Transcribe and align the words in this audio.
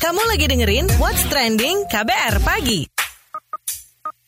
Kamu 0.00 0.22
lagi 0.28 0.44
dengerin 0.44 0.84
What's 1.00 1.24
Trending 1.32 1.88
KBR 1.88 2.44
Pagi. 2.44 2.84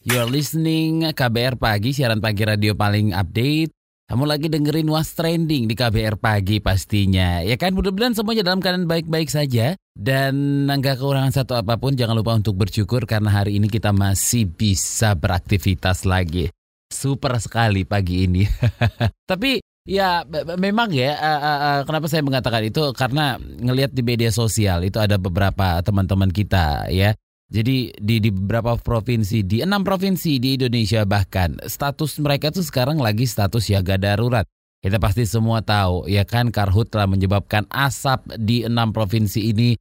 You're 0.00 0.24
listening 0.24 1.04
KBR 1.12 1.60
Pagi, 1.60 1.92
siaran 1.92 2.24
pagi 2.24 2.48
radio 2.48 2.72
paling 2.72 3.12
update. 3.12 3.68
Kamu 4.08 4.24
lagi 4.24 4.48
dengerin 4.48 4.88
What's 4.88 5.12
Trending 5.12 5.68
di 5.68 5.76
KBR 5.76 6.16
Pagi 6.16 6.64
pastinya. 6.64 7.44
Ya 7.44 7.60
kan, 7.60 7.76
mudah-mudahan 7.76 8.16
semuanya 8.16 8.48
dalam 8.48 8.64
keadaan 8.64 8.88
baik-baik 8.88 9.28
saja. 9.28 9.76
Dan 9.92 10.64
nggak 10.64 10.96
kekurangan 10.96 11.36
satu 11.36 11.52
apa 11.52 11.76
pun, 11.76 11.92
jangan 11.92 12.16
lupa 12.16 12.32
untuk 12.32 12.56
bersyukur 12.56 13.04
karena 13.04 13.28
hari 13.28 13.60
ini 13.60 13.68
kita 13.68 13.92
masih 13.92 14.48
bisa 14.48 15.12
beraktivitas 15.12 16.08
lagi. 16.08 16.48
Super 16.88 17.36
sekali 17.40 17.84
pagi 17.84 18.24
ini. 18.24 18.44
Tapi 19.30 19.60
Ya, 19.82 20.22
memang 20.62 20.94
ya. 20.94 21.18
Uh, 21.18 21.26
uh, 21.26 21.58
uh, 21.58 21.78
kenapa 21.82 22.06
saya 22.06 22.22
mengatakan 22.22 22.62
itu? 22.62 22.94
Karena 22.94 23.34
ngelihat 23.38 23.90
di 23.90 24.02
media 24.06 24.30
sosial 24.30 24.86
itu 24.86 25.02
ada 25.02 25.18
beberapa 25.18 25.82
teman-teman 25.82 26.30
kita 26.30 26.86
ya. 26.86 27.18
Jadi 27.52 27.92
di, 28.00 28.16
di 28.22 28.30
beberapa 28.32 28.78
provinsi, 28.80 29.44
di 29.44 29.60
enam 29.60 29.84
provinsi 29.84 30.40
di 30.40 30.56
Indonesia 30.56 31.04
bahkan 31.04 31.60
status 31.68 32.16
mereka 32.22 32.48
itu 32.48 32.64
sekarang 32.64 32.96
lagi 32.96 33.28
status 33.28 33.68
siaga 33.68 34.00
darurat. 34.00 34.48
Kita 34.80 34.96
pasti 34.96 35.28
semua 35.28 35.60
tahu 35.60 36.08
ya 36.08 36.24
kan 36.24 36.48
karhut 36.48 36.88
telah 36.88 37.04
menyebabkan 37.10 37.68
asap 37.68 38.24
di 38.40 38.64
enam 38.64 38.94
provinsi 38.94 39.52
ini. 39.52 39.76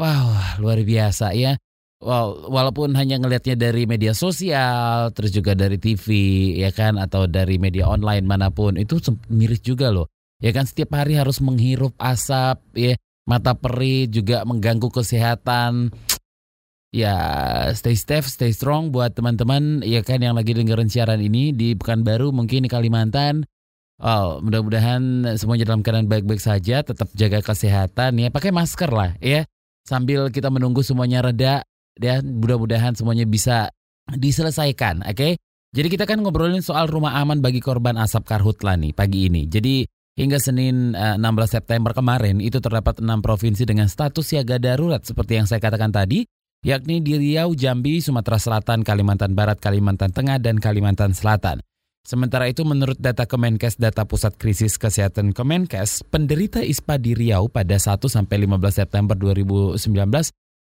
Wow, 0.00 0.58
luar 0.58 0.82
biasa 0.82 1.36
ya. 1.38 1.54
Walaupun 2.04 2.92
hanya 3.00 3.16
ngelihatnya 3.16 3.56
dari 3.56 3.88
media 3.88 4.12
sosial, 4.12 5.08
terus 5.16 5.32
juga 5.32 5.56
dari 5.56 5.80
TV, 5.80 6.04
ya 6.60 6.68
kan, 6.68 7.00
atau 7.00 7.24
dari 7.24 7.56
media 7.56 7.88
online 7.88 8.28
mana 8.28 8.52
pun, 8.52 8.76
itu 8.76 9.00
miris 9.32 9.64
juga 9.64 9.88
loh. 9.88 10.12
Ya 10.36 10.52
kan, 10.52 10.68
setiap 10.68 10.92
hari 10.92 11.16
harus 11.16 11.40
menghirup 11.40 11.96
asap, 11.96 12.60
ya, 12.76 13.00
mata 13.24 13.56
perih 13.56 14.04
juga 14.12 14.44
mengganggu 14.44 14.92
kesehatan. 14.92 15.96
Ya, 16.92 17.16
stay 17.72 17.96
safe, 17.96 18.28
stay 18.28 18.52
strong 18.52 18.92
buat 18.92 19.16
teman-teman, 19.16 19.80
ya 19.80 20.04
kan, 20.04 20.20
yang 20.20 20.36
lagi 20.36 20.52
dengerin 20.52 20.92
siaran 20.92 21.24
ini 21.24 21.56
di 21.56 21.72
Pekanbaru, 21.72 22.36
mungkin 22.36 22.68
di 22.68 22.70
Kalimantan. 22.70 23.48
Oh, 23.96 24.44
mudah-mudahan 24.44 25.24
semuanya 25.40 25.72
dalam 25.72 25.80
keadaan 25.80 26.04
baik-baik 26.04 26.42
saja, 26.42 26.84
tetap 26.84 27.08
jaga 27.16 27.40
kesehatan, 27.40 28.20
ya, 28.20 28.28
pakai 28.28 28.52
masker 28.52 28.92
lah, 28.92 29.16
ya. 29.24 29.48
Sambil 29.88 30.28
kita 30.28 30.52
menunggu 30.52 30.84
semuanya 30.84 31.24
reda, 31.24 31.64
dan 31.98 32.42
mudah-mudahan 32.42 32.94
semuanya 32.98 33.24
bisa 33.24 33.70
diselesaikan, 34.10 35.06
oke? 35.06 35.14
Okay? 35.16 35.32
Jadi 35.74 35.88
kita 35.90 36.06
kan 36.06 36.22
ngobrolin 36.22 36.62
soal 36.62 36.86
rumah 36.86 37.18
aman 37.18 37.42
bagi 37.42 37.58
korban 37.58 37.98
asap 37.98 38.30
karhutla 38.30 38.78
nih 38.78 38.94
pagi 38.94 39.26
ini. 39.26 39.50
Jadi 39.50 39.82
hingga 40.14 40.38
Senin 40.38 40.94
16 40.94 41.18
eh, 41.18 41.46
September 41.50 41.90
kemarin 41.90 42.38
itu 42.38 42.62
terdapat 42.62 43.02
enam 43.02 43.18
provinsi 43.18 43.66
dengan 43.66 43.90
status 43.90 44.22
siaga 44.22 44.62
darurat 44.62 45.02
seperti 45.02 45.42
yang 45.42 45.50
saya 45.50 45.58
katakan 45.58 45.90
tadi, 45.90 46.22
yakni 46.62 47.02
di 47.02 47.18
Riau, 47.18 47.58
Jambi, 47.58 47.98
Sumatera 47.98 48.38
Selatan, 48.38 48.86
Kalimantan 48.86 49.34
Barat, 49.34 49.58
Kalimantan 49.58 50.14
Tengah, 50.14 50.38
dan 50.38 50.62
Kalimantan 50.62 51.10
Selatan. 51.10 51.58
Sementara 52.06 52.46
itu 52.46 52.62
menurut 52.62 53.00
data 53.00 53.26
Kemenkes 53.26 53.80
Data 53.80 54.06
Pusat 54.06 54.38
Krisis 54.38 54.78
Kesehatan 54.78 55.34
Kemenkes, 55.34 56.06
penderita 56.06 56.62
ISPA 56.62 57.02
di 57.02 57.18
Riau 57.18 57.50
pada 57.50 57.74
1 57.80 57.98
sampai 58.06 58.46
15 58.46 58.60
September 58.78 59.18
2019 59.18 59.80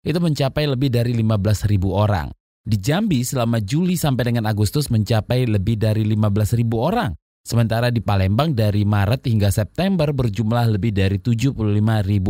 itu 0.05 0.21
mencapai 0.21 0.69
lebih 0.69 0.93
dari 0.93 1.17
15.000 1.17 1.81
orang. 1.89 2.29
Di 2.65 2.77
Jambi 2.77 3.25
selama 3.25 3.61
Juli 3.61 3.97
sampai 3.97 4.33
dengan 4.33 4.45
Agustus 4.45 4.93
mencapai 4.93 5.49
lebih 5.49 5.81
dari 5.81 6.05
15.000 6.05 6.61
orang. 6.77 7.11
Sementara 7.45 7.93
di 7.93 8.01
Palembang 8.01 8.57
dari 8.57 8.85
Maret 8.85 9.29
hingga 9.29 9.53
September 9.53 10.09
berjumlah 10.09 10.77
lebih 10.77 10.93
dari 10.93 11.21
75.000 11.21 11.61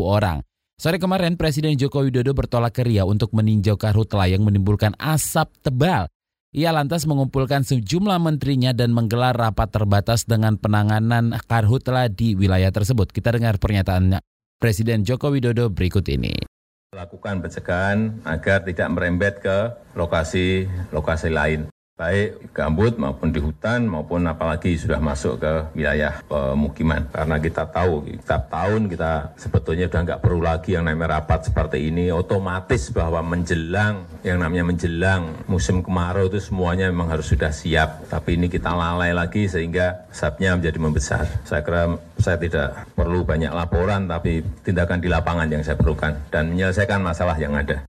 orang. 0.04 0.44
Sore 0.76 1.00
kemarin 1.00 1.40
Presiden 1.40 1.80
Joko 1.80 2.04
Widodo 2.04 2.36
bertolak 2.36 2.76
ke 2.76 2.84
Riau 2.84 3.08
untuk 3.08 3.32
meninjau 3.32 3.80
karhutla 3.80 4.28
yang 4.28 4.44
menimbulkan 4.44 4.92
asap 5.00 5.56
tebal. 5.64 6.12
Ia 6.52 6.76
lantas 6.76 7.08
mengumpulkan 7.08 7.64
sejumlah 7.64 8.20
menterinya 8.20 8.76
dan 8.76 8.92
menggelar 8.92 9.36
rapat 9.36 9.72
terbatas 9.72 10.28
dengan 10.28 10.60
penanganan 10.60 11.32
karhutla 11.48 12.12
di 12.12 12.36
wilayah 12.36 12.72
tersebut. 12.76 13.12
Kita 13.12 13.32
dengar 13.32 13.56
pernyataan 13.56 14.20
Presiden 14.60 15.08
Joko 15.08 15.32
Widodo 15.32 15.72
berikut 15.72 16.04
ini 16.12 16.55
lakukan 16.94 17.42
pencegahan 17.42 18.22
agar 18.24 18.64
tidak 18.64 18.88
merembet 18.94 19.36
ke 19.44 19.58
lokasi-lokasi 19.98 21.30
lain 21.34 21.68
baik 21.96 22.52
gambut 22.52 23.00
maupun 23.00 23.32
di 23.32 23.40
hutan 23.40 23.88
maupun 23.88 24.28
apalagi 24.28 24.76
sudah 24.76 25.00
masuk 25.00 25.40
ke 25.40 25.80
wilayah 25.80 26.20
pemukiman. 26.28 27.08
Karena 27.08 27.40
kita 27.40 27.72
tahu 27.72 28.04
setiap 28.20 28.52
tahun 28.52 28.92
kita 28.92 29.12
sebetulnya 29.40 29.88
sudah 29.88 30.02
nggak 30.04 30.20
perlu 30.20 30.44
lagi 30.44 30.76
yang 30.76 30.84
namanya 30.92 31.24
rapat 31.24 31.48
seperti 31.48 31.88
ini. 31.88 32.12
Otomatis 32.12 32.92
bahwa 32.92 33.24
menjelang 33.24 34.04
yang 34.28 34.44
namanya 34.44 34.76
menjelang 34.76 35.48
musim 35.48 35.80
kemarau 35.80 36.28
itu 36.28 36.44
semuanya 36.44 36.92
memang 36.92 37.16
harus 37.16 37.32
sudah 37.32 37.56
siap. 37.56 38.12
Tapi 38.12 38.36
ini 38.36 38.52
kita 38.52 38.76
lalai 38.76 39.16
lagi 39.16 39.48
sehingga 39.48 40.12
asapnya 40.12 40.60
menjadi 40.60 40.76
membesar. 40.84 41.24
Saya 41.48 41.64
kira 41.64 41.96
saya 42.20 42.36
tidak 42.36 42.92
perlu 42.92 43.24
banyak 43.24 43.56
laporan 43.56 44.12
tapi 44.12 44.44
tindakan 44.68 45.00
di 45.00 45.08
lapangan 45.08 45.48
yang 45.48 45.64
saya 45.64 45.80
perlukan 45.80 46.12
dan 46.28 46.52
menyelesaikan 46.52 47.00
masalah 47.00 47.40
yang 47.40 47.56
ada 47.56 47.88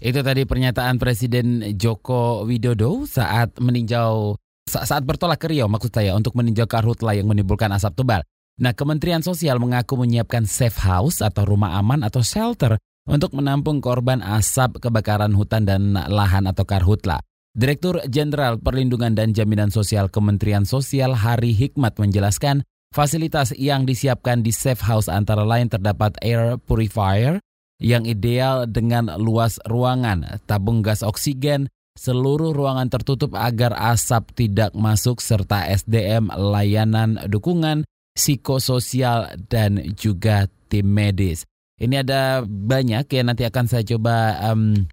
itu 0.00 0.20
tadi 0.20 0.44
pernyataan 0.44 1.00
Presiden 1.00 1.72
Joko 1.80 2.44
Widodo 2.44 3.08
saat 3.08 3.56
meninjau 3.56 4.36
saat 4.68 5.02
bertolak 5.08 5.40
ke 5.40 5.48
Riau 5.48 5.72
maksud 5.72 5.94
saya 5.94 6.12
untuk 6.12 6.36
meninjau 6.36 6.68
karhutla 6.68 7.16
yang 7.16 7.30
menimbulkan 7.30 7.72
asap 7.72 8.02
tebal. 8.02 8.20
Nah, 8.56 8.72
Kementerian 8.72 9.20
Sosial 9.20 9.60
mengaku 9.60 10.00
menyiapkan 10.00 10.48
safe 10.48 10.80
house 10.80 11.20
atau 11.20 11.44
rumah 11.44 11.76
aman 11.76 12.04
atau 12.04 12.24
shelter 12.24 12.80
untuk 13.04 13.36
menampung 13.36 13.84
korban 13.84 14.24
asap 14.24 14.80
kebakaran 14.80 15.32
hutan 15.36 15.68
dan 15.68 15.92
lahan 15.92 16.48
atau 16.48 16.64
karhutla. 16.64 17.20
Direktur 17.56 18.04
Jenderal 18.08 18.60
Perlindungan 18.60 19.16
dan 19.16 19.32
Jaminan 19.32 19.72
Sosial 19.72 20.12
Kementerian 20.12 20.68
Sosial 20.68 21.16
Hari 21.16 21.56
Hikmat 21.56 21.96
menjelaskan, 21.96 22.64
fasilitas 22.92 23.56
yang 23.56 23.88
disiapkan 23.88 24.44
di 24.44 24.52
safe 24.52 24.80
house 24.84 25.08
antara 25.08 25.44
lain 25.44 25.68
terdapat 25.68 26.16
air 26.20 26.60
purifier, 26.60 27.40
yang 27.82 28.08
ideal 28.08 28.64
dengan 28.64 29.12
luas 29.20 29.60
ruangan, 29.68 30.40
tabung 30.48 30.80
gas 30.80 31.04
oksigen, 31.04 31.68
seluruh 31.96 32.52
ruangan 32.52 32.92
tertutup 32.92 33.32
agar 33.36 33.72
asap 33.76 34.32
tidak 34.36 34.70
masuk 34.76 35.20
serta 35.24 35.64
SDM 35.68 36.28
layanan 36.32 37.20
dukungan 37.28 37.88
psikososial 38.16 39.32
dan 39.48 39.96
juga 39.96 40.48
tim 40.68 40.88
medis. 40.88 41.44
Ini 41.76 42.00
ada 42.00 42.40
banyak 42.48 43.04
ya 43.04 43.22
nanti 43.24 43.44
akan 43.44 43.64
saya 43.68 43.84
coba 43.84 44.40
um, 44.48 44.88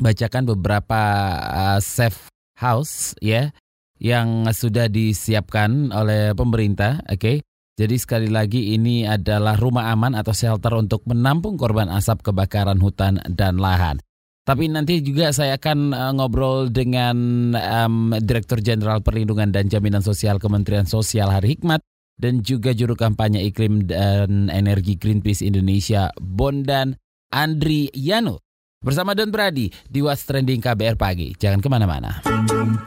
bacakan 0.00 0.48
beberapa 0.56 1.02
uh, 1.52 1.80
safe 1.84 2.32
house 2.56 3.12
ya 3.20 3.52
yang 4.00 4.48
sudah 4.48 4.88
disiapkan 4.88 5.92
oleh 5.92 6.32
pemerintah, 6.32 7.04
oke. 7.08 7.20
Okay? 7.20 7.36
Jadi 7.74 7.96
sekali 7.98 8.30
lagi 8.30 8.78
ini 8.78 9.02
adalah 9.02 9.58
rumah 9.58 9.90
aman 9.90 10.14
atau 10.14 10.30
shelter 10.30 10.70
untuk 10.78 11.02
menampung 11.10 11.58
korban 11.58 11.90
asap 11.90 12.30
kebakaran 12.30 12.78
hutan 12.78 13.18
dan 13.34 13.58
lahan. 13.58 13.98
Tapi 14.44 14.68
nanti 14.68 15.00
juga 15.00 15.32
saya 15.32 15.56
akan 15.56 15.90
uh, 15.90 16.12
ngobrol 16.14 16.68
dengan 16.68 17.16
um, 17.56 18.12
Direktur 18.20 18.60
Jenderal 18.60 19.00
Perlindungan 19.00 19.48
dan 19.50 19.72
Jaminan 19.72 20.04
Sosial 20.04 20.36
Kementerian 20.36 20.84
Sosial 20.84 21.32
Hari 21.32 21.56
Hikmat 21.56 21.80
dan 22.20 22.44
juga 22.44 22.76
juru 22.76 22.94
kampanye 22.94 23.40
iklim 23.48 23.88
dan 23.88 24.52
energi 24.52 25.00
Greenpeace 25.00 25.42
Indonesia 25.42 26.12
Bondan 26.20 26.94
Andri 27.32 27.88
Yano. 27.96 28.43
Bersama 28.84 29.16
Don 29.16 29.32
Brady 29.32 29.72
di 29.88 30.04
What's 30.04 30.28
Trending 30.28 30.60
KBR 30.60 31.00
Pagi. 31.00 31.32
Jangan 31.32 31.64
ke 31.64 31.68
mana-mana. 31.72 32.20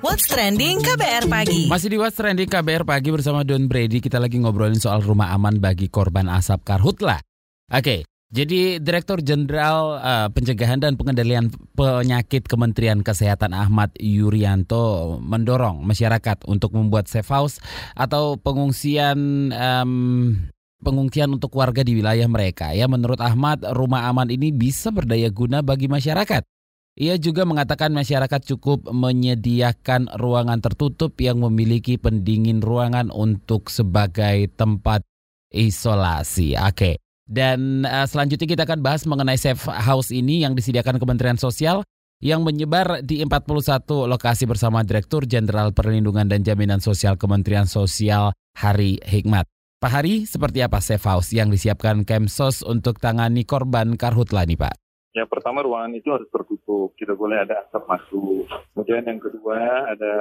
What's 0.05 0.29
Trending 0.29 0.77
KBR 0.85 1.25
Pagi. 1.25 1.65
Masih 1.65 1.89
di 1.89 1.97
What's 1.97 2.13
Trending 2.13 2.45
KBR 2.45 2.85
Pagi 2.85 3.09
bersama 3.09 3.41
Don 3.41 3.65
Brady. 3.65 3.97
Kita 3.97 4.21
lagi 4.21 4.37
ngobrolin 4.37 4.77
soal 4.77 5.01
rumah 5.01 5.33
aman 5.33 5.57
bagi 5.57 5.89
korban 5.89 6.29
asap 6.29 6.61
karhutla. 6.69 7.17
Oke, 7.73 8.05
jadi 8.27 8.83
Direktur 8.83 9.23
Jenderal 9.23 10.03
uh, 10.03 10.27
Pencegahan 10.27 10.83
dan 10.83 10.99
Pengendalian 10.99 11.47
Penyakit 11.79 12.43
Kementerian 12.43 12.99
Kesehatan 12.99 13.55
Ahmad 13.55 13.95
Yuryanto 14.03 15.15
mendorong 15.23 15.87
masyarakat 15.87 16.43
untuk 16.43 16.75
membuat 16.75 17.07
safe 17.07 17.31
house 17.31 17.63
atau 17.95 18.35
pengungsian 18.35 19.49
um, 19.55 20.35
pengungsian 20.81 21.33
untuk 21.33 21.53
warga 21.57 21.81
di 21.81 21.97
wilayah 21.97 22.25
mereka. 22.29 22.73
Ya, 22.73 22.85
menurut 22.85 23.17
Ahmad, 23.21 23.65
rumah 23.73 24.09
aman 24.09 24.29
ini 24.29 24.53
bisa 24.53 24.93
berdaya 24.93 25.27
guna 25.29 25.65
bagi 25.65 25.89
masyarakat. 25.89 26.43
Ia 26.97 27.13
juga 27.21 27.45
mengatakan 27.45 27.93
masyarakat 27.93 28.41
cukup 28.57 28.89
menyediakan 28.89 30.17
ruangan 30.17 30.57
tertutup 30.65 31.13
yang 31.21 31.37
memiliki 31.45 31.93
pendingin 32.01 32.57
ruangan 32.57 33.13
untuk 33.13 33.69
sebagai 33.69 34.49
tempat 34.57 35.05
isolasi. 35.53 36.57
Oke. 36.57 36.97
Dan 37.27 37.85
uh, 37.85 38.07
selanjutnya 38.09 38.49
kita 38.49 38.63
akan 38.65 38.81
bahas 38.81 39.05
mengenai 39.05 39.37
safe 39.37 39.69
house 39.69 40.09
ini 40.09 40.41
yang 40.41 40.57
disediakan 40.57 40.97
Kementerian 40.97 41.37
Sosial 41.37 41.85
yang 42.17 42.41
menyebar 42.41 43.05
di 43.05 43.21
41 43.21 43.85
lokasi 44.09 44.49
bersama 44.49 44.81
Direktur 44.81 45.29
Jenderal 45.29 45.69
Perlindungan 45.77 46.25
dan 46.25 46.41
Jaminan 46.41 46.81
Sosial 46.81 47.13
Kementerian 47.13 47.69
Sosial 47.69 48.33
Hari 48.57 49.05
Hikmat. 49.05 49.45
Pak 49.77 49.93
Hari, 49.93 50.25
seperti 50.25 50.65
apa 50.65 50.81
safe 50.81 51.05
house 51.05 51.29
yang 51.37 51.53
disiapkan 51.53 52.01
Kemsos 52.01 52.65
untuk 52.65 52.97
tangani 52.97 53.45
korban 53.45 53.93
karhutla 53.93 54.41
nih 54.41 54.57
Pak? 54.57 54.73
Yang 55.13 55.29
pertama 55.29 55.61
ruangan 55.61 55.93
itu 55.93 56.09
harus 56.09 56.25
tertutup, 56.33 56.97
tidak 56.97 57.13
boleh 57.13 57.45
ada 57.45 57.61
asap 57.61 57.85
masuk. 57.85 58.49
Kemudian 58.73 59.05
yang 59.05 59.21
kedua 59.21 59.85
ada 59.85 60.13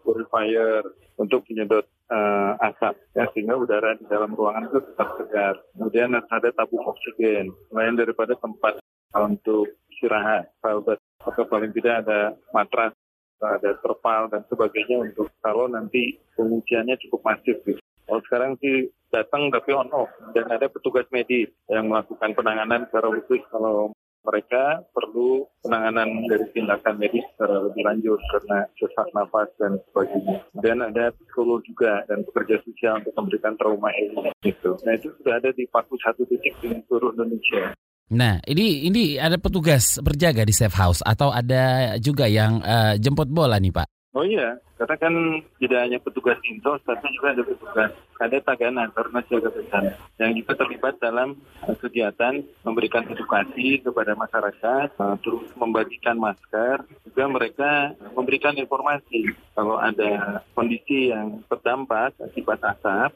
purifier 0.00 0.80
untuk 1.20 1.44
menyedot 1.44 1.84
uh, 2.08 2.56
asap, 2.64 2.96
ya, 3.12 3.28
sehingga 3.36 3.60
udara 3.60 4.00
di 4.00 4.08
dalam 4.08 4.32
ruangan 4.32 4.72
itu 4.72 4.80
tetap 4.80 5.08
segar. 5.20 5.60
Kemudian 5.76 6.16
ada 6.16 6.48
tabung 6.56 6.84
oksigen, 6.88 7.52
selain 7.68 8.00
daripada 8.00 8.32
tempat 8.40 8.80
untuk 9.12 9.76
istirahat, 9.92 10.48
sahabat. 10.64 10.96
Atau 11.20 11.44
paling 11.52 11.76
tidak 11.76 12.08
ada 12.08 12.32
matras, 12.56 12.96
ada 13.44 13.76
terpal 13.76 14.32
dan 14.32 14.40
sebagainya 14.48 15.04
untuk 15.04 15.28
kalau 15.44 15.68
nanti 15.68 16.16
pengungsiannya 16.32 16.96
cukup 17.04 17.20
masif 17.28 17.60
gitu. 17.68 17.81
Kalau 18.12 18.28
sekarang 18.28 18.60
sih 18.60 18.92
datang 19.08 19.48
tapi 19.48 19.72
on 19.72 19.88
off 19.88 20.12
dan 20.36 20.44
ada 20.52 20.68
petugas 20.68 21.08
medis 21.08 21.48
yang 21.72 21.88
melakukan 21.88 22.36
penanganan 22.36 22.84
secara 22.92 23.08
khusus 23.08 23.40
kalau 23.48 23.88
mereka 24.20 24.84
perlu 24.92 25.48
penanganan 25.64 26.28
dari 26.28 26.44
tindakan 26.52 27.00
medis 27.00 27.24
secara 27.32 27.64
lebih 27.64 27.88
lanjut 27.88 28.20
karena 28.28 28.68
sesak 28.76 29.08
nafas 29.16 29.48
dan 29.56 29.80
sebagainya. 29.88 30.44
Dan 30.60 30.84
ada 30.84 31.08
psikolog 31.16 31.64
juga 31.64 32.04
dan 32.04 32.20
pekerja 32.28 32.60
sosial 32.68 33.00
untuk 33.00 33.16
memberikan 33.16 33.56
trauma 33.56 33.88
ini. 33.96 34.28
Gitu. 34.44 34.76
Nah 34.84 34.92
itu 34.92 35.08
sudah 35.16 35.40
ada 35.40 35.48
di 35.56 35.64
41 35.72 36.28
titik 36.28 36.54
di 36.60 36.68
seluruh 36.84 37.16
Indonesia. 37.16 37.72
Nah, 38.12 38.44
ini 38.44 38.92
ini 38.92 39.16
ada 39.16 39.40
petugas 39.40 39.96
berjaga 40.04 40.44
di 40.44 40.52
safe 40.52 40.76
house 40.76 41.00
atau 41.00 41.32
ada 41.32 41.96
juga 41.96 42.28
yang 42.28 42.60
uh, 42.60 42.92
jemput 43.00 43.32
bola 43.32 43.56
nih, 43.56 43.72
Pak? 43.72 43.88
Oh 44.12 44.20
iya, 44.20 44.60
karena 44.82 44.98
kan 44.98 45.14
tidak 45.62 45.78
hanya 45.86 45.98
petugas 46.02 46.42
insos, 46.42 46.82
tapi 46.82 47.06
juga 47.14 47.38
ada 47.38 47.46
petugas 47.46 47.94
ada 48.22 48.38
tagana 48.38 48.86
karena 48.94 49.18
siaga 49.26 49.50
bencana 49.50 49.92
yang 50.22 50.32
juga 50.38 50.52
terlibat 50.54 50.94
dalam 51.02 51.34
uh, 51.66 51.74
kegiatan 51.76 52.46
memberikan 52.62 53.02
edukasi 53.10 53.82
kepada 53.82 54.14
masyarakat, 54.14 54.88
uh, 55.02 55.16
terus 55.18 55.50
membagikan 55.58 56.16
masker, 56.16 56.86
juga 57.02 57.24
mereka 57.26 57.70
memberikan 58.14 58.54
informasi 58.54 59.34
kalau 59.52 59.76
ada 59.76 60.40
kondisi 60.56 61.12
yang 61.12 61.42
terdampak 61.50 62.16
akibat 62.22 62.62
asap, 62.62 63.12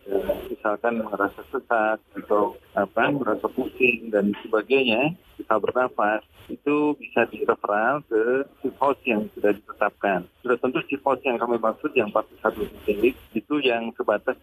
misalkan 0.51 1.01
merasa 1.01 1.41
sesak 1.49 2.03
atau 2.13 2.59
apa, 2.77 3.09
merasa 3.15 3.49
pusing 3.49 4.13
dan 4.13 4.35
sebagainya, 4.45 5.17
bisa 5.37 5.55
bernafas, 5.57 6.25
itu 6.49 6.95
bisa 6.97 7.27
direferal 7.29 8.03
ke 8.07 8.47
house 8.79 9.03
yang 9.05 9.27
sudah 9.35 9.53
ditetapkan. 9.53 10.29
Sudah 10.43 10.57
tentu 10.61 10.81
house 11.03 11.23
yang 11.27 11.37
kami 11.39 11.57
maksud 11.59 11.91
yang 11.97 12.09
41 12.13 12.87
titik 12.87 13.15
itu 13.35 13.55
yang 13.63 13.91
sebatas 13.95 14.37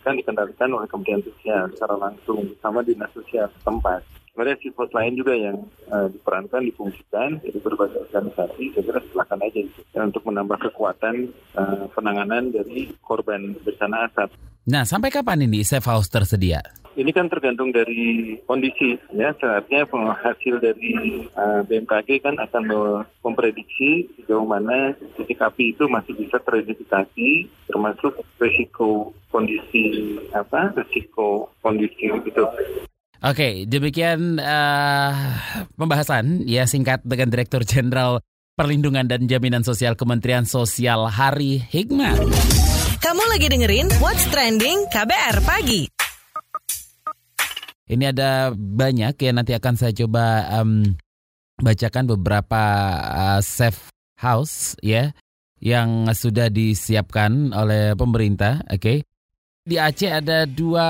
dikondisikan 0.00 0.16
dikendalikan 0.16 0.70
oleh 0.72 0.88
Kementerian 0.88 1.22
Sosial 1.22 1.62
secara 1.76 1.94
langsung 2.00 2.38
bersama 2.48 2.80
dinas 2.80 3.12
sosial 3.12 3.46
setempat. 3.60 4.00
Kemudian 4.32 4.58
sifat 4.62 4.88
lain 4.96 5.12
juga 5.18 5.34
yang 5.36 5.56
uh, 5.92 6.08
diperankan, 6.08 6.64
difungsikan 6.64 7.36
dari 7.44 7.58
berbagai 7.60 8.08
organisasi, 8.08 8.72
saya 8.72 8.84
kira 8.88 9.00
silakan 9.12 9.40
aja 9.44 9.60
itu, 9.60 9.80
ya, 9.92 10.00
untuk 10.06 10.22
menambah 10.24 10.58
kekuatan 10.70 11.28
uh, 11.58 11.84
penanganan 11.92 12.48
dari 12.48 12.88
korban 13.04 13.52
bencana 13.60 14.08
asap. 14.08 14.32
Nah, 14.70 14.88
sampai 14.88 15.12
kapan 15.12 15.44
ini 15.44 15.60
safe 15.66 15.84
house 15.84 16.08
tersedia? 16.08 16.62
Ini 16.98 17.10
kan 17.14 17.30
tergantung 17.30 17.70
dari 17.70 18.34
kondisi 18.50 18.98
ya. 19.14 19.30
Saatnya 19.38 19.86
hasil 19.86 20.58
dari 20.58 21.22
uh, 21.38 21.60
eh, 21.60 21.60
BMKG 21.62 22.18
kan 22.18 22.34
akan 22.34 22.64
memprediksi 23.22 24.10
sejauh 24.18 24.42
mana 24.42 24.90
titik 25.14 25.38
api 25.38 25.70
itu 25.70 25.86
masih 25.86 26.18
bisa 26.18 26.42
teridentifikasi 26.42 27.46
termasuk 27.70 28.18
risiko 28.42 29.14
kondisi 29.30 30.18
apa 30.34 30.74
risiko 30.74 31.54
kondisi 31.62 32.10
itu. 32.10 32.44
Oke, 33.20 33.68
demikian 33.68 34.40
uh, 34.40 35.12
pembahasan 35.76 36.42
ya 36.48 36.64
singkat 36.66 37.04
dengan 37.06 37.28
Direktur 37.30 37.62
Jenderal 37.62 38.24
Perlindungan 38.58 39.06
dan 39.06 39.30
Jaminan 39.30 39.62
Sosial 39.62 39.94
Kementerian 39.94 40.48
Sosial 40.48 41.06
Hari 41.06 41.60
Hikmat. 41.60 42.18
Kamu 43.00 43.22
lagi 43.30 43.46
dengerin 43.46 43.92
What's 44.02 44.26
Trending 44.32 44.88
KBR 44.90 45.40
Pagi. 45.44 46.09
Ini 47.90 48.14
ada 48.14 48.54
banyak 48.54 49.18
ya 49.18 49.30
nanti 49.34 49.50
akan 49.50 49.74
saya 49.74 49.90
coba 49.90 50.46
um, 50.62 50.94
bacakan 51.58 52.06
beberapa 52.14 52.62
uh, 53.02 53.40
safe 53.42 53.90
house 54.14 54.78
ya 54.78 55.10
yang 55.58 56.06
sudah 56.14 56.54
disiapkan 56.54 57.50
oleh 57.50 57.98
pemerintah. 57.98 58.62
Oke. 58.70 58.78
Okay. 58.78 58.98
Di 59.60 59.76
Aceh 59.76 60.08
ada 60.08 60.48
dua 60.48 60.86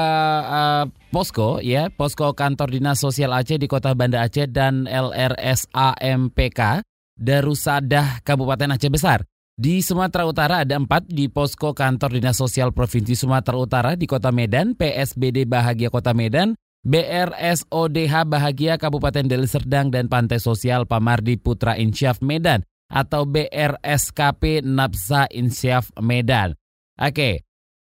uh, 0.46 0.84
posko 1.10 1.58
ya, 1.58 1.90
posko 1.90 2.36
kantor 2.36 2.78
Dinas 2.78 3.02
Sosial 3.02 3.34
Aceh 3.34 3.58
di 3.58 3.66
Kota 3.66 3.96
Banda 3.98 4.22
Aceh 4.22 4.46
dan 4.46 4.86
LRSAMPK 4.86 6.84
Darusadah 7.18 8.22
Kabupaten 8.22 8.76
Aceh 8.76 8.92
Besar. 8.92 9.26
Di 9.60 9.82
Sumatera 9.84 10.24
Utara 10.24 10.64
ada 10.64 10.78
empat 10.78 11.04
di 11.10 11.28
posko 11.28 11.74
kantor 11.74 12.16
Dinas 12.16 12.38
Sosial 12.38 12.70
Provinsi 12.70 13.18
Sumatera 13.18 13.58
Utara 13.58 13.90
di 13.98 14.06
Kota 14.06 14.30
Medan, 14.30 14.78
PSBD 14.78 15.44
Bahagia 15.44 15.90
Kota 15.90 16.14
Medan, 16.14 16.54
BRSODH 16.80 18.14
Bahagia 18.24 18.80
Kabupaten 18.80 19.28
Deli 19.28 19.44
Serdang 19.44 19.92
dan 19.92 20.08
Pantai 20.08 20.40
Sosial 20.40 20.88
Pamardi 20.88 21.36
Putra 21.36 21.76
Insyaf 21.76 22.24
Medan 22.24 22.64
atau 22.88 23.28
BRSKP 23.28 24.64
Napsa 24.64 25.28
Insyaf 25.28 25.92
Medan. 26.00 26.56
Oke, 26.96 27.44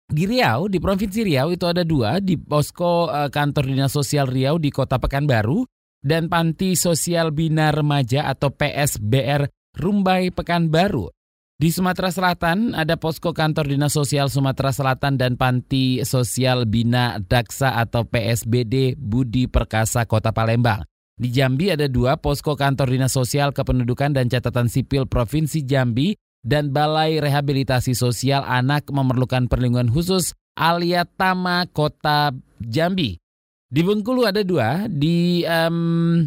di 0.05 0.29
Riau, 0.29 0.69
di 0.69 0.77
Provinsi 0.77 1.25
Riau 1.25 1.49
itu 1.49 1.65
ada 1.65 1.81
dua, 1.81 2.21
di 2.21 2.37
posko 2.37 3.09
uh, 3.09 3.33
kantor 3.33 3.73
Dinas 3.73 3.93
Sosial 3.97 4.29
Riau 4.29 4.61
di 4.61 4.69
Kota 4.69 5.01
Pekanbaru 5.01 5.65
dan 6.05 6.29
Panti 6.29 6.77
Sosial 6.77 7.33
Bina 7.33 7.73
Remaja 7.73 8.29
atau 8.29 8.53
PSBR 8.53 9.49
Rumbai 9.73 10.29
Pekanbaru. 10.29 11.09
Di 11.55 11.71
Sumatera 11.71 12.11
Selatan 12.11 12.75
ada 12.75 12.99
posko 12.99 13.31
kantor 13.31 13.71
Dinas 13.71 13.95
Sosial 13.95 14.27
Sumatera 14.27 14.75
Selatan 14.75 15.15
dan 15.15 15.39
Panti 15.39 16.03
Sosial 16.03 16.67
Bina 16.67 17.23
Daksa 17.23 17.79
atau 17.79 18.03
PSBD 18.03 18.99
Budi 18.99 19.47
Perkasa 19.47 20.03
Kota 20.03 20.35
Palembang. 20.35 20.83
Di 21.15 21.31
Jambi 21.31 21.71
ada 21.71 21.87
dua 21.87 22.19
posko 22.19 22.59
kantor 22.59 22.91
Dinas 22.91 23.15
Sosial 23.15 23.55
Kependudukan 23.55 24.19
dan 24.19 24.27
Catatan 24.27 24.67
Sipil 24.67 25.07
Provinsi 25.07 25.63
Jambi 25.63 26.19
dan 26.43 26.75
Balai 26.75 27.23
Rehabilitasi 27.23 27.95
Sosial 27.95 28.43
Anak 28.43 28.91
Memerlukan 28.91 29.47
Perlindungan 29.47 29.95
Khusus 29.95 30.35
Aliatama 30.59 31.71
Kota 31.71 32.35
Jambi. 32.59 33.23
Di 33.71 33.81
Bengkulu 33.87 34.27
ada 34.27 34.43
dua, 34.43 34.91
di 34.91 35.47
um, 35.47 36.27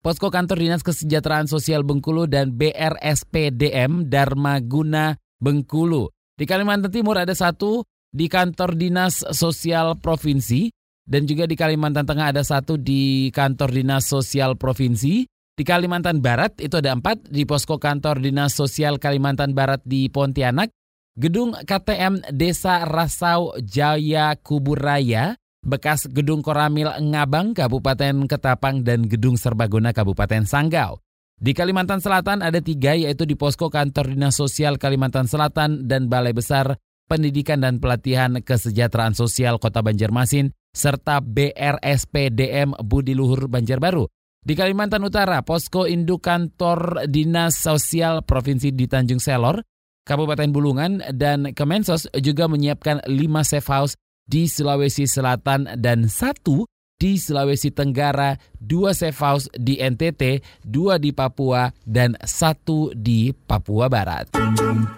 Posko 0.00 0.32
Kantor 0.32 0.64
Dinas 0.64 0.80
Kesejahteraan 0.80 1.44
Sosial 1.44 1.84
Bengkulu 1.84 2.24
dan 2.24 2.56
BRSPDM 2.56 4.08
Dharma 4.08 4.56
Guna 4.64 5.12
Bengkulu. 5.36 6.08
Di 6.40 6.48
Kalimantan 6.48 6.88
Timur 6.88 7.20
ada 7.20 7.36
satu 7.36 7.84
di 8.08 8.24
Kantor 8.24 8.80
Dinas 8.80 9.20
Sosial 9.36 10.00
Provinsi 10.00 10.72
dan 11.04 11.28
juga 11.28 11.44
di 11.44 11.52
Kalimantan 11.52 12.08
Tengah 12.08 12.32
ada 12.32 12.40
satu 12.40 12.80
di 12.80 13.28
Kantor 13.28 13.76
Dinas 13.76 14.08
Sosial 14.08 14.56
Provinsi. 14.56 15.28
Di 15.52 15.64
Kalimantan 15.68 16.24
Barat 16.24 16.56
itu 16.64 16.80
ada 16.80 16.96
empat 16.96 17.28
di 17.28 17.44
Posko 17.44 17.76
Kantor 17.76 18.24
Dinas 18.24 18.56
Sosial 18.56 18.96
Kalimantan 18.96 19.52
Barat 19.52 19.84
di 19.84 20.08
Pontianak, 20.08 20.72
Gedung 21.12 21.52
KTM 21.52 22.32
Desa 22.32 22.88
Rasau 22.88 23.52
Jaya 23.60 24.32
Kuburaya, 24.40 25.36
bekas 25.64 26.08
Gedung 26.08 26.40
Koramil 26.40 26.88
Ngabang 26.88 27.52
Kabupaten 27.52 28.26
Ketapang 28.26 28.82
dan 28.82 29.06
Gedung 29.06 29.36
Serbaguna 29.36 29.92
Kabupaten 29.92 30.44
Sanggau. 30.48 30.98
Di 31.40 31.56
Kalimantan 31.56 32.04
Selatan 32.04 32.44
ada 32.44 32.60
tiga 32.60 32.92
yaitu 32.92 33.24
di 33.24 33.32
Posko 33.32 33.72
Kantor 33.72 34.12
Dinas 34.12 34.36
Sosial 34.36 34.76
Kalimantan 34.76 35.24
Selatan 35.24 35.88
dan 35.88 36.12
Balai 36.12 36.36
Besar 36.36 36.76
Pendidikan 37.08 37.64
dan 37.64 37.80
Pelatihan 37.80 38.36
Kesejahteraan 38.38 39.16
Sosial 39.16 39.56
Kota 39.56 39.80
Banjarmasin 39.80 40.52
serta 40.70 41.24
BRSPDM 41.24 42.76
Budi 42.84 43.16
Luhur 43.16 43.48
Banjarbaru. 43.48 44.06
Di 44.40 44.56
Kalimantan 44.56 45.04
Utara, 45.04 45.44
Posko 45.44 45.84
Induk 45.84 46.24
Kantor 46.24 47.10
Dinas 47.10 47.60
Sosial 47.60 48.24
Provinsi 48.24 48.72
di 48.72 48.88
Tanjung 48.88 49.20
Selor, 49.20 49.60
Kabupaten 50.06 50.48
Bulungan, 50.48 50.92
dan 51.12 51.52
Kemensos 51.52 52.08
juga 52.24 52.48
menyiapkan 52.48 53.04
lima 53.04 53.44
safe 53.44 53.68
house 53.68 54.00
di 54.30 54.46
Sulawesi 54.46 55.10
Selatan 55.10 55.74
dan 55.74 56.06
satu 56.06 56.62
di 57.00 57.16
Sulawesi 57.18 57.72
Tenggara, 57.74 58.36
dua 58.54 58.92
safe 58.94 59.16
house 59.18 59.48
di 59.56 59.80
NTT, 59.82 60.44
dua 60.62 61.00
di 61.00 61.16
Papua, 61.16 61.72
dan 61.82 62.14
satu 62.22 62.92
di 62.94 63.32
Papua 63.34 63.90
Barat. 63.90 64.30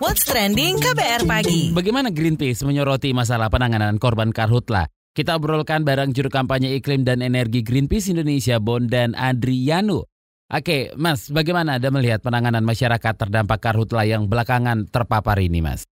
What's 0.02 0.26
Trending 0.26 0.82
KBR 0.82 1.24
Pagi 1.24 1.70
Bagaimana 1.70 2.10
Greenpeace 2.10 2.66
menyoroti 2.66 3.14
masalah 3.14 3.48
penanganan 3.48 3.96
korban 4.02 4.34
karhutla? 4.34 4.90
Kita 5.14 5.38
obrolkan 5.38 5.86
bareng 5.86 6.10
juru 6.12 6.28
kampanye 6.28 6.74
iklim 6.76 7.06
dan 7.06 7.22
energi 7.22 7.62
Greenpeace 7.62 8.12
Indonesia, 8.12 8.58
Bondan 8.58 9.14
Adriano. 9.14 10.10
Oke, 10.52 10.92
Mas, 11.00 11.32
bagaimana 11.32 11.80
Anda 11.80 11.88
melihat 11.88 12.20
penanganan 12.20 12.64
masyarakat 12.64 13.16
terdampak 13.16 13.60
karhutla 13.60 14.04
yang 14.04 14.28
belakangan 14.28 14.84
terpapar 14.90 15.40
ini, 15.40 15.64
Mas? 15.64 15.88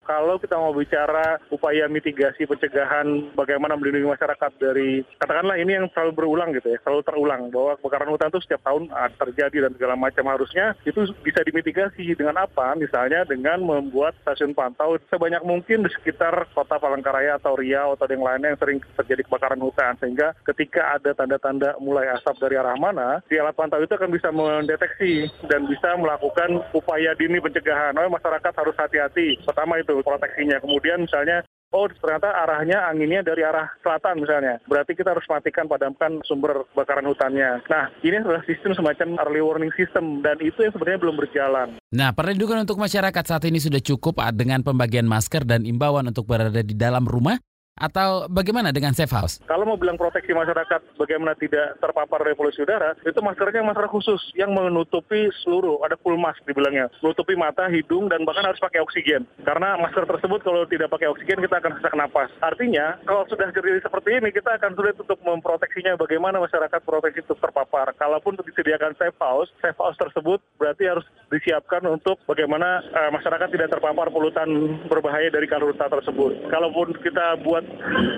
Kalau 0.00 0.40
kita 0.40 0.56
mau 0.56 0.72
bicara 0.72 1.38
upaya 1.52 1.84
mitigasi 1.86 2.48
pencegahan 2.48 3.36
bagaimana 3.36 3.76
melindungi 3.76 4.08
masyarakat 4.10 4.52
dari 4.56 5.04
katakanlah 5.20 5.60
ini 5.60 5.76
yang 5.76 5.86
selalu 5.92 6.12
berulang 6.16 6.50
gitu 6.56 6.72
ya, 6.72 6.78
selalu 6.82 7.02
terulang 7.04 7.42
bahwa 7.52 7.76
kebakaran 7.78 8.10
hutan 8.10 8.32
itu 8.32 8.40
setiap 8.42 8.62
tahun 8.64 8.88
ah, 8.90 9.12
terjadi 9.12 9.68
dan 9.68 9.72
segala 9.76 9.94
macam 10.00 10.24
harusnya 10.32 10.74
itu 10.88 11.04
bisa 11.20 11.44
dimitigasi 11.44 12.16
dengan 12.16 12.40
apa? 12.40 12.74
Misalnya 12.74 13.28
dengan 13.28 13.60
membuat 13.60 14.16
stasiun 14.24 14.56
pantau 14.56 14.96
sebanyak 15.12 15.44
mungkin 15.44 15.84
di 15.84 15.90
sekitar 15.92 16.48
kota 16.56 16.80
Palangkaraya 16.80 17.36
atau 17.38 17.54
Riau 17.54 17.94
atau 17.94 18.08
yang 18.08 18.24
lainnya 18.24 18.56
yang 18.56 18.60
sering 18.60 18.78
terjadi 18.98 19.22
kebakaran 19.28 19.60
hutan 19.62 19.94
sehingga 20.00 20.32
ketika 20.48 20.96
ada 20.96 21.12
tanda-tanda 21.14 21.76
mulai 21.78 22.08
asap 22.16 22.40
dari 22.40 22.56
arah 22.58 22.74
mana, 22.74 23.20
di 23.28 23.38
alat 23.38 23.54
pantau 23.54 23.78
itu 23.78 23.92
akan 23.94 24.10
bisa 24.10 24.32
mendeteksi 24.32 25.28
dan 25.46 25.68
bisa 25.68 25.94
melakukan 25.94 26.64
upaya 26.74 27.14
dini 27.14 27.38
pencegahan. 27.38 27.94
Oh, 27.94 28.10
masyarakat 28.10 28.52
harus 28.56 28.76
hati-hati. 28.80 29.38
Pertama 29.44 29.78
itu 29.78 29.89
proteksinya. 29.98 30.62
Kemudian 30.62 31.02
misalnya 31.02 31.42
Oh 31.70 31.86
ternyata 31.86 32.34
arahnya 32.34 32.82
anginnya 32.90 33.22
dari 33.22 33.46
arah 33.46 33.70
selatan 33.78 34.26
misalnya. 34.26 34.58
Berarti 34.66 34.98
kita 34.98 35.14
harus 35.14 35.22
matikan 35.30 35.70
padamkan 35.70 36.18
sumber 36.26 36.66
kebakaran 36.74 37.06
hutannya. 37.06 37.62
Nah 37.70 37.94
ini 38.02 38.18
adalah 38.18 38.42
sistem 38.42 38.74
semacam 38.74 39.22
early 39.22 39.38
warning 39.38 39.70
system 39.78 40.18
dan 40.18 40.34
itu 40.42 40.66
yang 40.66 40.74
sebenarnya 40.74 40.98
belum 40.98 41.14
berjalan. 41.22 41.78
Nah 41.94 42.10
perlindungan 42.10 42.66
untuk 42.66 42.74
masyarakat 42.74 43.22
saat 43.22 43.46
ini 43.46 43.62
sudah 43.62 43.78
cukup 43.78 44.18
dengan 44.34 44.66
pembagian 44.66 45.06
masker 45.06 45.46
dan 45.46 45.62
imbauan 45.62 46.10
untuk 46.10 46.26
berada 46.26 46.58
di 46.58 46.74
dalam 46.74 47.06
rumah 47.06 47.38
atau 47.80 48.28
bagaimana 48.28 48.68
dengan 48.70 48.92
safe 48.92 49.10
house? 49.10 49.40
Kalau 49.48 49.64
mau 49.64 49.80
bilang 49.80 49.96
proteksi 49.96 50.36
masyarakat 50.36 51.00
bagaimana 51.00 51.32
tidak 51.40 51.80
terpapar 51.80 52.20
dari 52.20 52.36
polusi 52.36 52.60
udara, 52.60 52.92
itu 53.00 53.16
maskernya 53.24 53.64
masker 53.64 53.88
khusus 53.88 54.20
yang 54.36 54.52
menutupi 54.52 55.32
seluruh, 55.40 55.80
ada 55.80 55.96
full 56.04 56.20
mask 56.20 56.44
dibilangnya, 56.44 56.92
menutupi 57.00 57.32
mata, 57.34 57.72
hidung, 57.72 58.12
dan 58.12 58.28
bahkan 58.28 58.44
harus 58.44 58.60
pakai 58.60 58.84
oksigen. 58.84 59.24
Karena 59.42 59.80
masker 59.80 60.04
tersebut 60.04 60.44
kalau 60.44 60.68
tidak 60.68 60.92
pakai 60.92 61.08
oksigen 61.08 61.40
kita 61.40 61.56
akan 61.56 61.80
sesak 61.80 61.96
napas. 61.96 62.28
Artinya, 62.44 63.00
kalau 63.08 63.24
sudah 63.32 63.48
terjadi 63.48 63.80
seperti 63.80 64.20
ini, 64.20 64.28
kita 64.28 64.60
akan 64.60 64.76
sulit 64.76 64.94
untuk 65.00 65.16
memproteksinya 65.24 65.96
bagaimana 65.96 66.36
masyarakat 66.44 66.80
proteksi 66.84 67.24
untuk 67.24 67.40
terpapar. 67.40 67.96
Kalaupun 67.96 68.36
disediakan 68.44 68.92
safe 69.00 69.16
house, 69.16 69.48
safe 69.64 69.78
house 69.80 69.96
tersebut 69.96 70.44
berarti 70.60 70.84
harus 70.84 71.06
disiapkan 71.30 71.86
untuk 71.86 72.18
bagaimana 72.26 72.82
uh, 72.90 73.10
masyarakat 73.14 73.48
tidak 73.54 73.70
terpapar 73.70 74.10
polutan 74.10 74.48
berbahaya 74.90 75.30
dari 75.30 75.46
karhutla 75.46 75.86
tersebut. 75.86 76.50
Kalaupun 76.50 76.98
kita 77.00 77.38
buat 77.46 77.62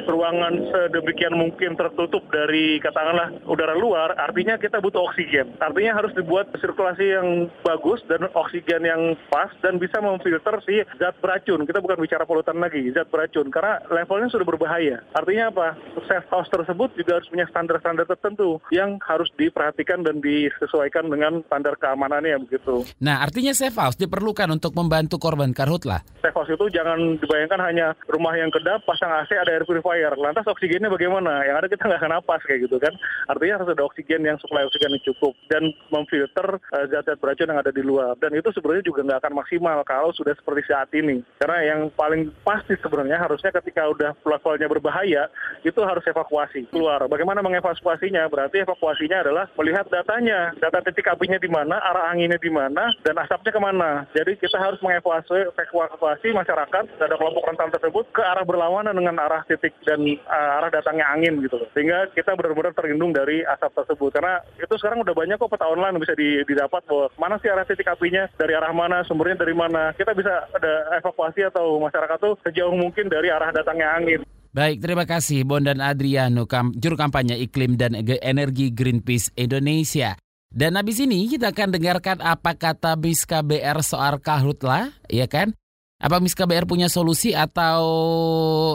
ruangan 0.06 0.54
sedemikian 0.70 1.34
mungkin 1.34 1.74
tertutup 1.78 2.22
dari 2.30 2.78
katakanlah 2.82 3.32
udara 3.48 3.74
luar, 3.76 4.14
artinya 4.18 4.58
kita 4.60 4.78
butuh 4.78 5.08
oksigen. 5.10 5.56
Artinya 5.58 5.98
harus 5.98 6.12
dibuat 6.14 6.50
sirkulasi 6.58 7.04
yang 7.04 7.28
bagus 7.64 8.02
dan 8.06 8.28
oksigen 8.32 8.82
yang 8.84 9.02
pas 9.32 9.50
dan 9.64 9.78
bisa 9.80 9.98
memfilter 9.98 10.58
si 10.66 10.82
zat 10.98 11.16
beracun. 11.18 11.64
Kita 11.64 11.80
bukan 11.80 11.98
bicara 12.00 12.28
polutan 12.28 12.60
lagi, 12.60 12.92
zat 12.92 13.08
beracun 13.08 13.48
karena 13.48 13.80
levelnya 13.88 14.28
sudah 14.30 14.46
berbahaya. 14.46 15.00
Artinya 15.16 15.50
apa? 15.50 15.68
Safe 16.06 16.28
house 16.28 16.50
tersebut 16.52 16.94
juga 16.98 17.18
harus 17.18 17.30
punya 17.30 17.46
standar-standar 17.48 18.06
tertentu 18.06 18.60
yang 18.74 19.00
harus 19.02 19.28
diperhatikan 19.38 20.04
dan 20.04 20.20
disesuaikan 20.20 21.08
dengan 21.08 21.40
standar 21.48 21.74
keamanannya 21.80 22.44
begitu. 22.46 22.84
Nah, 23.00 23.24
artinya 23.24 23.56
safe 23.56 23.76
house 23.76 23.98
diperlukan 23.98 24.48
untuk 24.52 24.76
membantu 24.76 25.16
korban 25.18 25.50
karhutlah. 25.56 26.04
Safe 26.20 26.36
house 26.36 26.52
itu 26.52 26.66
jangan 26.70 27.18
dibayangkan 27.18 27.60
hanya 27.62 27.86
rumah 28.06 28.36
yang 28.36 28.52
kedap 28.52 28.84
pasang 28.84 29.10
AC 29.10 29.31
ada 29.38 29.52
air 29.56 29.64
purifier. 29.64 30.12
Lantas 30.18 30.44
oksigennya 30.44 30.92
bagaimana? 30.92 31.46
Yang 31.46 31.56
ada 31.64 31.68
kita 31.70 31.82
nggak 31.88 32.00
akan 32.02 32.12
napas 32.18 32.42
kayak 32.44 32.60
gitu 32.68 32.76
kan. 32.76 32.92
Artinya 33.30 33.54
harus 33.62 33.70
ada 33.72 33.82
oksigen 33.86 34.22
yang 34.26 34.36
suplai 34.42 34.66
oksigen 34.66 34.92
yang 34.92 35.04
cukup 35.12 35.32
dan 35.48 35.72
memfilter 35.88 36.58
uh, 36.58 36.84
zat-zat 36.90 37.18
beracun 37.22 37.48
yang 37.48 37.60
ada 37.60 37.72
di 37.72 37.82
luar. 37.84 38.18
Dan 38.18 38.36
itu 38.36 38.50
sebenarnya 38.52 38.84
juga 38.84 39.00
nggak 39.06 39.20
akan 39.22 39.34
maksimal 39.38 39.78
kalau 39.86 40.10
sudah 40.12 40.34
seperti 40.36 40.62
saat 40.68 40.90
ini. 40.92 41.22
Karena 41.38 41.58
yang 41.64 41.80
paling 41.94 42.34
pasti 42.42 42.74
sebenarnya 42.80 43.22
harusnya 43.22 43.54
ketika 43.62 43.88
udah 43.88 44.10
levelnya 44.26 44.68
berbahaya 44.68 45.22
itu 45.62 45.80
harus 45.80 46.04
evakuasi 46.04 46.68
keluar. 46.68 47.06
Bagaimana 47.06 47.40
mengevakuasinya? 47.40 48.26
Berarti 48.28 48.66
evakuasinya 48.66 49.22
adalah 49.22 49.44
melihat 49.56 49.86
datanya, 49.88 50.52
data 50.58 50.82
titik 50.84 51.06
apinya 51.06 51.38
di 51.38 51.48
mana, 51.48 51.78
arah 51.78 52.10
anginnya 52.10 52.40
di 52.40 52.50
mana, 52.50 52.90
dan 53.06 53.14
asapnya 53.18 53.54
ke 53.54 53.60
mana. 53.62 53.90
Jadi 54.12 54.36
kita 54.42 54.58
harus 54.58 54.82
mengevakuasi 54.82 55.54
evakuasi 55.54 56.28
masyarakat 56.34 56.84
ada 56.98 57.14
kelompok 57.18 57.46
rentan 57.46 57.70
tersebut 57.74 58.04
ke 58.10 58.22
arah 58.22 58.42
berlawanan 58.42 58.96
dengan 58.96 59.21
arah 59.28 59.42
titik 59.46 59.74
dan 59.86 60.02
uh, 60.02 60.58
arah 60.58 60.70
datangnya 60.70 61.06
angin 61.10 61.38
gitu 61.42 61.60
loh. 61.60 61.68
Sehingga 61.72 62.10
kita 62.12 62.34
benar-benar 62.34 62.74
terlindung 62.74 63.14
dari 63.14 63.42
asap 63.46 63.72
tersebut. 63.82 64.10
Karena 64.14 64.42
itu 64.58 64.74
sekarang 64.78 65.02
udah 65.02 65.14
banyak 65.14 65.36
kok 65.38 65.50
peta 65.50 65.66
online 65.70 65.98
bisa 66.02 66.14
didapat 66.18 66.82
bahwa 66.86 67.06
mana 67.18 67.36
sih 67.38 67.50
arah 67.50 67.66
titik 67.66 67.88
apinya, 67.88 68.26
dari 68.36 68.52
arah 68.52 68.72
mana, 68.74 69.06
sumbernya 69.06 69.42
dari 69.42 69.54
mana. 69.54 69.94
Kita 69.94 70.12
bisa 70.12 70.50
ada 70.50 70.98
evakuasi 70.98 71.46
atau 71.46 71.78
masyarakat 71.78 72.18
tuh 72.18 72.34
sejauh 72.46 72.74
mungkin 72.74 73.06
dari 73.06 73.30
arah 73.30 73.54
datangnya 73.54 73.94
angin. 73.94 74.20
Baik, 74.52 74.84
terima 74.84 75.08
kasih 75.08 75.48
Bondan 75.48 75.80
Adriano, 75.80 76.44
kam, 76.44 76.76
juru 76.76 76.92
kampanye 76.92 77.40
iklim 77.40 77.80
dan 77.80 77.96
energi 77.96 78.68
Greenpeace 78.68 79.32
Indonesia. 79.32 80.12
Dan 80.52 80.76
habis 80.76 81.00
ini 81.00 81.24
kita 81.32 81.56
akan 81.56 81.72
dengarkan 81.72 82.20
apa 82.20 82.52
kata 82.52 82.92
BIS 83.00 83.24
KBR 83.24 83.80
soal 83.80 84.20
kahutlah, 84.20 84.92
ya 85.08 85.24
kan? 85.24 85.56
Apa 86.02 86.18
Miss 86.18 86.34
KBR 86.34 86.66
punya 86.66 86.90
solusi 86.90 87.30
atau 87.30 87.82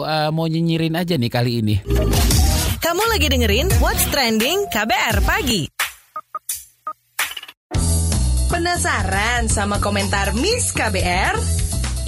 uh, 0.00 0.32
mau 0.32 0.48
nyinyirin 0.48 0.96
aja 0.96 1.20
nih 1.20 1.28
kali 1.28 1.60
ini? 1.60 1.76
Kamu 2.80 3.04
lagi 3.12 3.28
dengerin 3.28 3.68
What's 3.84 4.08
Trending 4.08 4.64
KBR 4.72 5.20
Pagi. 5.28 5.68
Penasaran 8.48 9.44
sama 9.52 9.76
komentar 9.76 10.32
Miss 10.40 10.72
KBR? 10.72 11.36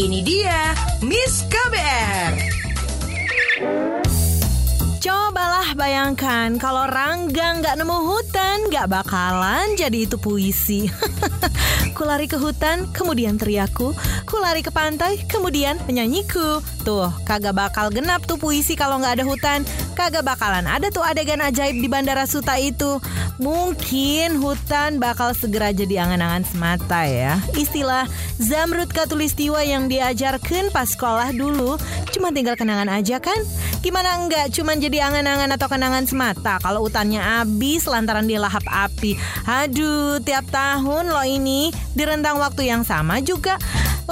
Ini 0.00 0.18
dia 0.24 0.72
Miss 1.04 1.44
KBR. 1.52 2.32
Cobalah 5.00 5.72
bayangkan 5.80 6.60
kalau 6.60 6.84
Rangga 6.84 7.56
nggak 7.56 7.72
nemu 7.72 7.98
hutan, 8.04 8.68
nggak 8.68 8.84
bakalan 8.84 9.72
jadi 9.72 10.04
itu 10.04 10.20
puisi. 10.20 10.92
Kulari 11.96 12.28
ke 12.28 12.36
hutan, 12.36 12.84
kemudian 12.92 13.40
teriaku. 13.40 13.96
Kulari 14.28 14.60
ke 14.60 14.68
pantai, 14.68 15.24
kemudian 15.24 15.80
penyanyiku. 15.88 16.60
Tuh, 16.84 17.08
kagak 17.24 17.56
bakal 17.56 17.88
genap 17.88 18.28
tuh 18.28 18.36
puisi 18.36 18.76
kalau 18.76 19.00
nggak 19.00 19.20
ada 19.20 19.24
hutan. 19.24 19.64
Kagak 19.96 20.20
bakalan 20.20 20.68
ada 20.68 20.92
tuh 20.92 21.00
adegan 21.00 21.40
ajaib 21.40 21.80
di 21.80 21.88
Bandara 21.88 22.28
Suta 22.28 22.60
itu. 22.60 23.00
Mungkin 23.40 24.36
hutan 24.36 25.00
bakal 25.00 25.32
segera 25.32 25.72
jadi 25.72 26.04
angan-angan 26.04 26.44
semata 26.44 27.08
ya. 27.08 27.40
Istilah 27.56 28.04
Zamrud 28.36 28.92
Katulistiwa 28.92 29.64
yang 29.64 29.88
diajarkan 29.88 30.68
pas 30.68 30.92
sekolah 30.92 31.32
dulu 31.32 31.80
cuma 32.12 32.36
tinggal 32.36 32.52
kenangan 32.52 32.92
aja 32.92 33.16
kan? 33.16 33.40
Gimana 33.80 34.20
enggak 34.20 34.52
cuma 34.52 34.76
jadi 34.76 34.89
angan-angan 34.98 35.54
atau 35.54 35.70
kenangan 35.70 36.04
semata 36.10 36.58
kalau 36.58 36.82
hutannya 36.82 37.22
habis 37.22 37.86
lantaran 37.86 38.26
dilahap 38.26 38.66
api. 38.66 39.14
Aduh, 39.46 40.18
tiap 40.26 40.50
tahun 40.50 41.14
lo 41.14 41.22
ini 41.22 41.70
di 41.94 42.02
rentang 42.02 42.42
waktu 42.42 42.66
yang 42.66 42.82
sama 42.82 43.22
juga 43.22 43.54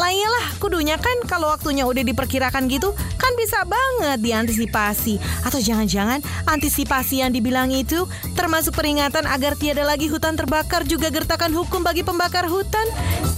lah 0.07 0.47
kudunya 0.63 0.95
kan 0.95 1.27
kalau 1.27 1.51
waktunya 1.51 1.83
udah 1.83 2.07
diperkirakan 2.07 2.71
gitu 2.71 2.95
kan 3.19 3.33
bisa 3.35 3.67
banget 3.67 4.19
diantisipasi. 4.23 5.19
Atau 5.43 5.59
jangan-jangan 5.61 6.23
antisipasi 6.47 7.21
yang 7.21 7.35
dibilang 7.35 7.69
itu 7.75 8.07
termasuk 8.39 8.79
peringatan 8.79 9.27
agar 9.27 9.59
tiada 9.59 9.83
lagi 9.83 10.07
hutan 10.07 10.39
terbakar 10.39 10.87
juga 10.87 11.11
gertakan 11.11 11.53
hukum 11.53 11.83
bagi 11.83 12.07
pembakar 12.07 12.47
hutan. 12.47 12.87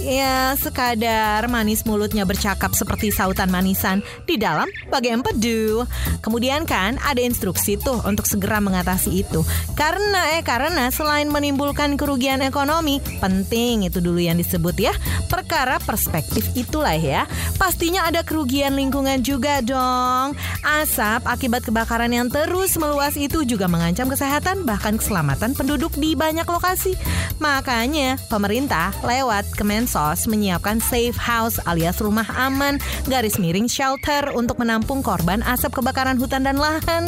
Ya 0.01 0.53
sekadar 0.57 1.45
manis 1.49 1.85
mulutnya 1.85 2.25
bercakap 2.25 2.73
seperti 2.73 3.13
sautan 3.13 3.49
manisan 3.49 4.05
di 4.25 4.37
dalam 4.37 4.69
bagai 4.89 5.13
empedu. 5.17 5.85
Kemudian 6.21 6.69
kan 6.69 7.01
ada 7.01 7.21
instruksi 7.21 7.77
tuh 7.81 8.01
untuk 8.05 8.25
segera 8.29 8.61
mengatasi 8.61 9.25
itu. 9.25 9.41
Karena 9.73 10.37
eh 10.37 10.45
karena 10.45 10.93
selain 10.93 11.29
menimbulkan 11.29 11.97
kerugian 11.97 12.45
ekonomi 12.45 13.01
penting 13.19 13.85
itu 13.89 13.97
dulu 14.01 14.21
yang 14.21 14.37
disebut 14.37 14.75
ya 14.77 14.93
perkara 15.29 15.81
perspektif 15.81 16.50
itulah 16.57 16.95
ya. 16.97 17.29
Pastinya 17.59 18.07
ada 18.07 18.25
kerugian 18.25 18.73
lingkungan 18.73 19.21
juga 19.21 19.61
dong. 19.61 20.33
Asap 20.65 21.27
akibat 21.27 21.67
kebakaran 21.67 22.09
yang 22.09 22.27
terus 22.31 22.79
meluas 22.79 23.19
itu 23.19 23.43
juga 23.43 23.67
mengancam 23.67 24.07
kesehatan 24.07 24.63
bahkan 24.63 24.95
keselamatan 24.97 25.53
penduduk 25.53 25.93
di 25.99 26.15
banyak 26.17 26.47
lokasi. 26.47 26.95
Makanya 27.37 28.17
pemerintah 28.31 28.95
lewat 29.05 29.53
Kemensos 29.53 30.25
menyiapkan 30.25 30.81
safe 30.81 31.17
house 31.17 31.61
alias 31.67 32.01
rumah 32.01 32.25
aman 32.33 32.81
garis 33.05 33.37
miring 33.37 33.69
shelter 33.69 34.31
untuk 34.33 34.57
menampung 34.57 35.05
korban 35.05 35.45
asap 35.45 35.83
kebakaran 35.83 36.17
hutan 36.17 36.47
dan 36.47 36.57
lahan. 36.57 37.05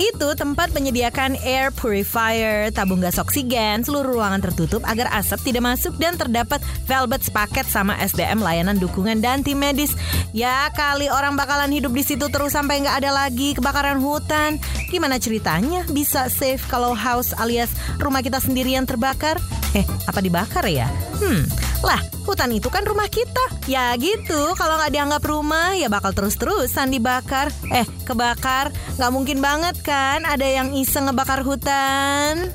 Itu 0.00 0.34
tempat 0.34 0.72
menyediakan 0.72 1.38
air 1.44 1.70
purifier, 1.74 2.72
tabung 2.72 2.98
gas 2.98 3.20
oksigen, 3.20 3.84
seluruh 3.84 4.18
ruangan 4.18 4.40
tertutup 4.40 4.82
agar 4.88 5.06
asap 5.14 5.52
tidak 5.52 5.62
masuk 5.74 5.94
dan 6.00 6.16
terdapat 6.16 6.58
velvet 6.88 7.22
sepaket 7.22 7.66
sama 7.68 7.94
SDM 8.00 8.40
layanan 8.40 8.61
layanan 8.62 8.78
dukungan 8.78 9.18
dan 9.18 9.42
tim 9.42 9.58
medis. 9.58 9.90
Ya 10.30 10.70
kali 10.70 11.10
orang 11.10 11.34
bakalan 11.34 11.74
hidup 11.74 11.90
di 11.90 12.06
situ 12.06 12.30
terus 12.30 12.54
sampai 12.54 12.78
nggak 12.86 13.02
ada 13.02 13.10
lagi 13.10 13.58
kebakaran 13.58 13.98
hutan. 13.98 14.62
Gimana 14.86 15.18
ceritanya 15.18 15.82
bisa 15.90 16.30
safe 16.30 16.62
kalau 16.70 16.94
house 16.94 17.34
alias 17.42 17.74
rumah 17.98 18.22
kita 18.22 18.38
sendiri 18.38 18.78
yang 18.78 18.86
terbakar? 18.86 19.42
Eh, 19.74 19.82
apa 20.06 20.22
dibakar 20.22 20.62
ya? 20.70 20.86
Hmm, 21.18 21.42
lah 21.82 21.98
hutan 22.22 22.54
itu 22.54 22.70
kan 22.70 22.86
rumah 22.86 23.10
kita. 23.10 23.42
Ya 23.66 23.90
gitu, 23.98 24.54
kalau 24.54 24.78
nggak 24.78 24.94
dianggap 24.94 25.22
rumah 25.26 25.74
ya 25.74 25.90
bakal 25.90 26.14
terus-terusan 26.14 26.94
dibakar. 26.94 27.50
Eh, 27.74 27.82
kebakar, 28.06 28.70
nggak 28.94 29.10
mungkin 29.10 29.42
banget 29.42 29.74
kan 29.82 30.22
ada 30.22 30.46
yang 30.46 30.70
iseng 30.70 31.10
ngebakar 31.10 31.42
hutan. 31.42 32.54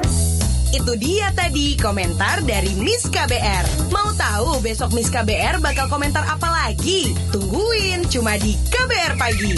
Itu 0.75 0.99
dia 0.99 1.31
tadi 1.31 1.79
komentar 1.79 2.43
dari 2.43 2.75
Miss 2.75 3.07
KBR. 3.07 3.87
Mau 3.87 4.11
tahu 4.19 4.59
besok 4.59 4.91
Miss 4.91 5.07
KBR 5.07 5.63
bakal 5.63 5.87
komentar 5.87 6.27
apa 6.27 6.51
lagi? 6.51 7.15
Tungguin 7.31 8.03
cuma 8.11 8.35
di 8.35 8.51
KBR 8.67 9.15
Pagi. 9.15 9.55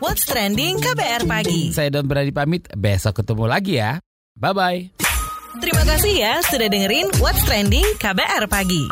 What's 0.00 0.24
Trending 0.24 0.80
KBR 0.80 1.28
Pagi. 1.28 1.68
Saya 1.76 1.92
Don 1.92 2.08
Berani 2.08 2.32
pamit, 2.32 2.64
besok 2.72 3.20
ketemu 3.20 3.44
lagi 3.44 3.76
ya. 3.76 4.00
Bye-bye. 4.40 4.96
Terima 5.60 5.84
kasih 5.84 6.14
ya 6.16 6.34
sudah 6.48 6.66
dengerin 6.66 7.12
What's 7.20 7.44
Trending 7.44 7.84
KBR 8.00 8.48
Pagi. 8.48 8.88